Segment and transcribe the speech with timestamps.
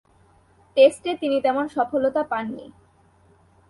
[0.77, 2.65] টেস্টে তিনি তেমন সফলতা পাননি।